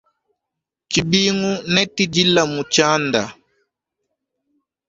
[0.89, 3.21] Tshibingu ne tshdila mu tshianda.